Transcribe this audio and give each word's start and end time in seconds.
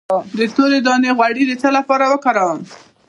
د 0.37 0.39
تورې 0.55 0.79
دانې 0.87 1.11
غوړي 1.17 1.43
د 1.47 1.51
څه 1.61 1.69
لپاره 1.77 2.05
وکاروم؟ 2.13 2.59